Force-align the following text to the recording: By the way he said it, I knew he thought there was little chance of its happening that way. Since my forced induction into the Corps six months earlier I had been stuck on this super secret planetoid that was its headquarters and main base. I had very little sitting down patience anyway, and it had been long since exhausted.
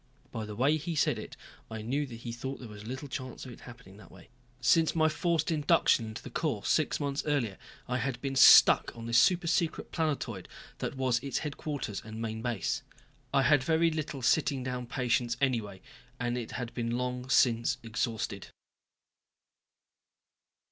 By 0.31 0.45
the 0.45 0.55
way 0.55 0.77
he 0.77 0.95
said 0.95 1.19
it, 1.19 1.37
I 1.69 1.83
knew 1.83 2.07
he 2.07 2.31
thought 2.31 2.57
there 2.57 2.67
was 2.67 2.87
little 2.87 3.07
chance 3.07 3.45
of 3.45 3.51
its 3.51 3.61
happening 3.61 3.97
that 3.97 4.11
way. 4.11 4.29
Since 4.59 4.95
my 4.95 5.07
forced 5.07 5.51
induction 5.51 6.07
into 6.07 6.23
the 6.23 6.31
Corps 6.31 6.65
six 6.65 6.99
months 6.99 7.21
earlier 7.27 7.59
I 7.87 7.99
had 7.99 8.19
been 8.19 8.35
stuck 8.35 8.95
on 8.97 9.05
this 9.05 9.19
super 9.19 9.45
secret 9.45 9.91
planetoid 9.91 10.47
that 10.79 10.97
was 10.97 11.19
its 11.19 11.37
headquarters 11.37 12.01
and 12.03 12.19
main 12.19 12.41
base. 12.41 12.81
I 13.31 13.43
had 13.43 13.61
very 13.63 13.91
little 13.91 14.23
sitting 14.23 14.63
down 14.63 14.87
patience 14.87 15.37
anyway, 15.39 15.83
and 16.19 16.35
it 16.35 16.53
had 16.53 16.73
been 16.73 16.97
long 16.97 17.29
since 17.29 17.77
exhausted. 17.83 18.47